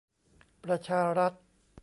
[0.63, 1.33] ประชารัฐ